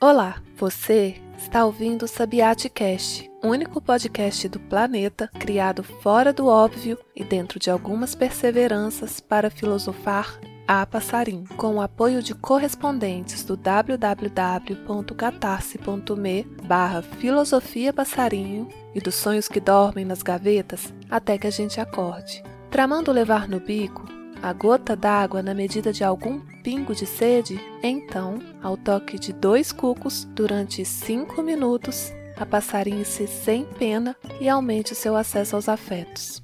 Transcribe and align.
Olá, 0.00 0.42
você 0.56 1.16
está 1.38 1.64
ouvindo 1.64 2.04
o 2.04 2.08
Sabiate 2.08 2.68
Cast, 2.68 3.30
único 3.42 3.80
podcast 3.80 4.46
do 4.48 4.60
planeta 4.60 5.30
criado 5.38 5.82
fora 5.82 6.30
do 6.32 6.46
óbvio 6.46 6.98
e 7.16 7.24
dentro 7.24 7.58
de 7.58 7.70
algumas 7.70 8.14
perseveranças 8.14 9.18
para 9.20 9.48
filosofar 9.48 10.38
a 10.68 10.84
passarim, 10.84 11.44
com 11.56 11.76
o 11.76 11.80
apoio 11.80 12.22
de 12.22 12.34
correspondentes 12.34 13.44
do 13.44 13.56
www.catarse.me 13.56 16.44
barra 16.64 17.00
filosofia 17.02 17.92
passarinho 17.92 18.68
e 18.94 19.00
dos 19.00 19.14
sonhos 19.14 19.48
que 19.48 19.60
dormem 19.60 20.04
nas 20.04 20.22
gavetas 20.22 20.92
até 21.10 21.38
que 21.38 21.46
a 21.46 21.50
gente 21.50 21.80
acorde. 21.80 22.42
Tramando 22.70 23.10
levar 23.12 23.48
no 23.48 23.60
bico 23.60 24.04
a 24.42 24.52
gota 24.52 24.94
d'água 24.94 25.42
na 25.42 25.54
medida 25.54 25.90
de 25.92 26.04
algum 26.04 26.42
pingo 26.64 26.94
de 26.94 27.04
sede, 27.04 27.60
então, 27.82 28.40
ao 28.62 28.74
toque 28.74 29.18
de 29.18 29.34
dois 29.34 29.70
cucos, 29.70 30.24
durante 30.34 30.82
cinco 30.82 31.42
minutos, 31.42 32.10
a 32.36 32.46
passarinhe-se 32.46 33.28
sem 33.28 33.64
pena 33.64 34.16
e 34.40 34.48
aumente 34.48 34.92
o 34.92 34.96
seu 34.96 35.14
acesso 35.14 35.54
aos 35.54 35.68
afetos. 35.68 36.43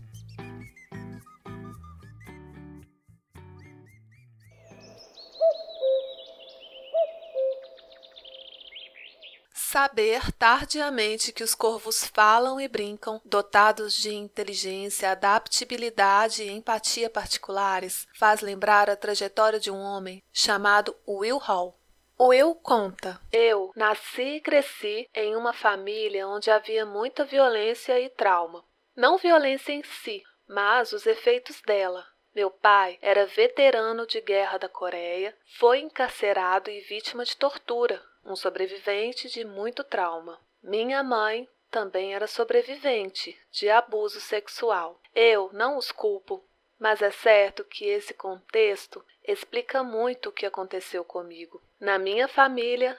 Saber 9.71 10.33
tardiamente 10.33 11.33
que 11.33 11.45
os 11.45 11.55
corvos 11.55 12.05
falam 12.05 12.61
e 12.61 12.67
brincam, 12.67 13.21
dotados 13.25 13.95
de 13.95 14.13
inteligência, 14.13 15.13
adaptabilidade 15.13 16.43
e 16.43 16.51
empatia 16.51 17.09
particulares, 17.09 18.09
faz 18.13 18.41
lembrar 18.41 18.91
a 18.91 18.97
trajetória 18.97 19.61
de 19.61 19.71
um 19.71 19.81
homem 19.81 20.25
chamado 20.33 20.97
Will 21.07 21.39
Hall. 21.39 21.79
Will 22.19 22.57
conta: 22.57 23.21
Eu 23.31 23.71
nasci 23.77 24.39
e 24.39 24.41
cresci 24.41 25.09
em 25.15 25.37
uma 25.37 25.53
família 25.53 26.27
onde 26.27 26.51
havia 26.51 26.85
muita 26.85 27.25
violência 27.25 28.01
e 28.01 28.09
trauma. 28.09 28.65
Não 28.97 29.19
violência 29.19 29.71
em 29.71 29.85
si, 29.85 30.21
mas 30.49 30.93
os 30.93 31.07
efeitos 31.07 31.63
dela. 31.63 32.05
Meu 32.35 32.51
pai 32.51 32.99
era 33.01 33.25
veterano 33.25 34.05
de 34.05 34.21
guerra 34.21 34.59
da 34.59 34.69
Coreia, 34.69 35.33
foi 35.61 35.79
encarcerado 35.79 36.69
e 36.73 36.81
vítima 36.81 37.25
de 37.25 37.37
tortura 37.37 38.10
um 38.25 38.37
sobrevivente 38.37 39.29
de 39.29 39.45
muito 39.45 39.83
trauma. 39.83 40.41
Minha 40.63 41.03
mãe 41.03 41.49
também 41.71 42.15
era 42.15 42.27
sobrevivente 42.27 43.39
de 43.51 43.69
abuso 43.69 44.21
sexual. 44.21 45.01
Eu 45.15 45.51
não 45.53 45.77
os 45.77 45.93
culpo, 45.93 46.45
mas 46.79 47.03
é 47.03 47.11
certo 47.11 47.65
que 47.65 47.85
esse 47.85 48.15
contexto 48.15 49.05
explica 49.23 49.83
muito 49.83 50.29
o 50.29 50.33
que 50.33 50.47
aconteceu 50.47 51.05
comigo. 51.05 51.63
Na 51.79 51.99
minha 51.99 52.27
família, 52.27 52.99